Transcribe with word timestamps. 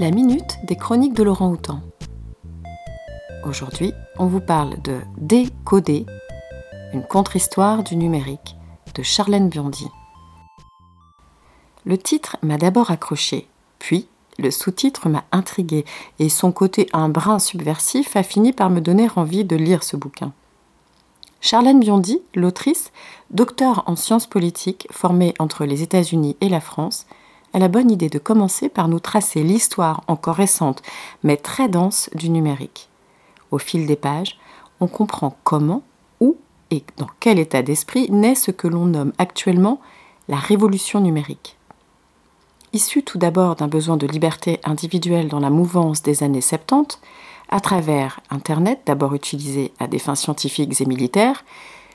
la 0.00 0.10
minute 0.10 0.56
des 0.64 0.76
chroniques 0.76 1.12
de 1.12 1.22
Laurent 1.22 1.50
Houtan. 1.50 1.82
Aujourd'hui, 3.44 3.92
on 4.18 4.28
vous 4.28 4.40
parle 4.40 4.80
de 4.80 4.98
Décoder, 5.18 6.06
une 6.94 7.02
contre-histoire 7.02 7.84
du 7.84 7.96
numérique 7.96 8.56
de 8.94 9.02
Charlène 9.02 9.50
Biondi. 9.50 9.88
Le 11.84 11.98
titre 11.98 12.38
m'a 12.40 12.56
d'abord 12.56 12.90
accroché, 12.90 13.46
puis 13.78 14.08
le 14.38 14.50
sous-titre 14.50 15.10
m'a 15.10 15.24
intrigué 15.32 15.84
et 16.18 16.30
son 16.30 16.50
côté 16.50 16.88
un 16.94 17.10
brin 17.10 17.38
subversif 17.38 18.16
a 18.16 18.22
fini 18.22 18.54
par 18.54 18.70
me 18.70 18.80
donner 18.80 19.10
envie 19.16 19.44
de 19.44 19.56
lire 19.56 19.84
ce 19.84 19.98
bouquin. 19.98 20.32
Charlène 21.42 21.80
Biondi, 21.80 22.22
l'autrice, 22.34 22.90
docteur 23.30 23.84
en 23.84 23.96
sciences 23.96 24.26
politiques, 24.26 24.88
formée 24.90 25.34
entre 25.38 25.66
les 25.66 25.82
États-Unis 25.82 26.38
et 26.40 26.48
la 26.48 26.60
France, 26.62 27.04
a 27.52 27.58
la 27.58 27.68
bonne 27.68 27.90
idée 27.90 28.08
de 28.08 28.18
commencer 28.18 28.68
par 28.68 28.88
nous 28.88 29.00
tracer 29.00 29.42
l'histoire 29.42 30.02
encore 30.06 30.36
récente, 30.36 30.82
mais 31.22 31.36
très 31.36 31.68
dense 31.68 32.10
du 32.14 32.30
numérique. 32.30 32.88
Au 33.50 33.58
fil 33.58 33.86
des 33.86 33.96
pages, 33.96 34.38
on 34.80 34.86
comprend 34.86 35.36
comment, 35.44 35.82
où 36.20 36.36
et 36.70 36.84
dans 36.96 37.08
quel 37.18 37.38
état 37.38 37.62
d'esprit 37.62 38.10
naît 38.10 38.34
ce 38.34 38.50
que 38.50 38.68
l'on 38.68 38.86
nomme 38.86 39.12
actuellement 39.18 39.80
la 40.28 40.36
révolution 40.36 41.00
numérique. 41.00 41.56
Issue 42.72 43.02
tout 43.02 43.18
d'abord 43.18 43.56
d'un 43.56 43.66
besoin 43.66 43.96
de 43.96 44.06
liberté 44.06 44.60
individuelle 44.64 45.28
dans 45.28 45.40
la 45.40 45.50
mouvance 45.50 46.02
des 46.02 46.22
années 46.22 46.40
70, 46.40 47.00
à 47.48 47.58
travers 47.58 48.20
Internet, 48.30 48.82
d'abord 48.86 49.14
utilisé 49.14 49.72
à 49.80 49.88
des 49.88 49.98
fins 49.98 50.14
scientifiques 50.14 50.80
et 50.80 50.84
militaires, 50.86 51.44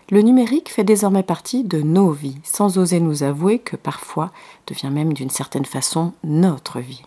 le 0.09 0.21
numérique 0.21 0.71
fait 0.71 0.83
désormais 0.83 1.23
partie 1.23 1.63
de 1.63 1.81
nos 1.81 2.11
vies, 2.11 2.37
sans 2.43 2.77
oser 2.77 2.99
nous 2.99 3.23
avouer 3.23 3.59
que 3.59 3.75
parfois 3.75 4.31
devient 4.67 4.91
même 4.91 5.13
d'une 5.13 5.29
certaine 5.29 5.65
façon 5.65 6.13
notre 6.23 6.79
vie. 6.79 7.03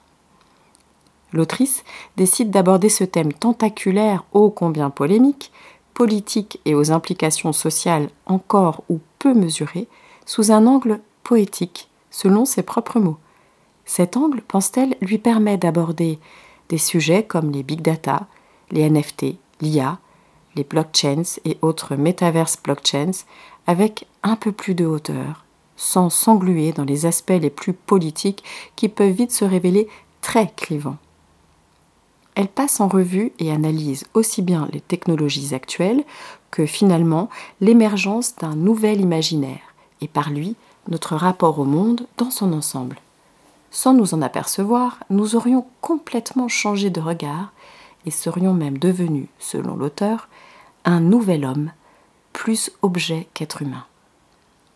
L'autrice 1.33 1.85
décide 2.17 2.51
d'aborder 2.51 2.89
ce 2.89 3.05
thème 3.05 3.33
tentaculaire 3.33 4.25
ô 4.33 4.51
combien 4.51 4.91
polémique, 4.91 5.53
politique 5.95 6.61
et 6.65 6.75
aux 6.75 6.91
implications 6.91 7.53
sociales 7.53 8.09
encore 8.27 8.83
ou 8.89 9.01
peu 9.19 9.35
mesurées, 9.35 9.89
sous 10.27 10.51
un 10.51 10.67
angle 10.67 11.01
poétique, 11.23 11.89
selon 12.11 12.45
ses 12.45 12.63
propres 12.63 13.01
mots. 13.01 13.19
Cet 13.85 14.17
angle, 14.17 14.43
pense-t-elle, 14.43 14.97
lui 15.01 15.19
permet 15.19 15.57
d'aborder 15.57 16.19
des 16.69 16.79
sujets 16.79 17.23
comme 17.23 17.51
les 17.51 17.63
big 17.63 17.81
data, 17.81 18.27
les 18.71 18.89
NFT, 18.89 19.37
l'IA, 19.61 19.99
blockchains 20.65 21.39
et 21.45 21.59
autres 21.63 21.97
metaverse 21.97 22.59
blockchains 22.63 23.25
avec 23.67 24.07
un 24.23 24.37
peu 24.37 24.53
plus 24.53 24.75
de 24.75 24.87
hauteur, 24.87 25.45
sans 25.77 26.11
s'engluer 26.11 26.73
dans 26.73 26.85
les 26.85 27.07
aspects 27.07 27.31
les 27.31 27.51
plus 27.51 27.73
politiques 27.73 28.45
qui 28.77 28.89
peuvent 28.89 29.13
vite 29.13 29.33
se 29.33 29.45
révéler 29.45 29.89
très 30.21 30.51
clivants. 30.57 30.99
Elle 32.35 32.49
passe 32.49 32.81
en 32.81 32.89
revue 32.89 33.33
et 33.41 33.51
analyse 33.51 34.05
aussi 34.15 34.43
bien 34.43 34.69
les 34.73 34.81
technologies 34.81 35.55
actuelles 35.55 36.05
que 36.51 36.67
finalement 36.67 37.29
l'émergence 37.61 38.37
d'un 38.37 38.55
nouvel 38.55 39.01
imaginaire 39.01 39.75
et 40.01 40.09
par 40.09 40.31
lui 40.31 40.55
notre 40.89 41.17
rapport 41.17 41.59
au 41.59 41.65
monde 41.65 42.07
dans 42.17 42.31
son 42.31 42.53
ensemble. 42.53 43.01
Sans 43.71 43.93
nous 43.93 44.15
en 44.15 44.23
apercevoir, 44.23 44.99
nous 45.11 45.37
aurions 45.37 45.67
complètement 45.81 46.49
changé 46.49 46.91
de 46.91 47.01
regard 47.01 47.53
et 48.07 48.11
serions 48.11 48.55
même 48.55 48.79
devenus, 48.79 49.29
selon 49.39 49.77
l'auteur, 49.77 50.29
un 50.85 51.01
nouvel 51.01 51.45
homme, 51.45 51.73
plus 52.33 52.71
objet 52.83 53.29
qu'être 53.35 53.63
humain. 53.63 53.85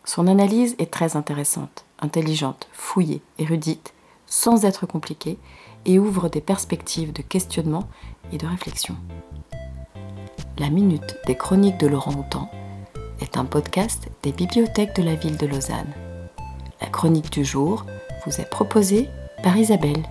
Son 0.05 0.27
analyse 0.27 0.75
est 0.79 0.91
très 0.91 1.15
intéressante, 1.15 1.85
intelligente, 1.99 2.67
fouillée, 2.73 3.21
érudite, 3.39 3.93
sans 4.25 4.65
être 4.65 4.85
compliquée, 4.85 5.37
et 5.85 5.99
ouvre 5.99 6.29
des 6.29 6.41
perspectives 6.41 7.13
de 7.13 7.21
questionnement 7.21 7.87
et 8.31 8.37
de 8.37 8.47
réflexion. 8.47 8.95
La 10.57 10.69
Minute 10.69 11.17
des 11.27 11.35
Chroniques 11.35 11.79
de 11.79 11.87
Laurent 11.87 12.13
Houtan 12.13 12.49
est 13.19 13.37
un 13.37 13.45
podcast 13.45 14.07
des 14.21 14.31
bibliothèques 14.31 14.95
de 14.95 15.03
la 15.03 15.15
ville 15.15 15.37
de 15.37 15.47
Lausanne. 15.47 15.93
La 16.79 16.87
chronique 16.87 17.31
du 17.31 17.43
jour 17.43 17.85
vous 18.25 18.39
est 18.39 18.49
proposée 18.49 19.09
par 19.41 19.57
Isabelle 19.57 20.03